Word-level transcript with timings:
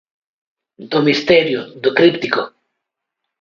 Do 0.91 0.99
misterio, 1.07 1.61
do 1.83 1.89
críptico. 1.97 2.41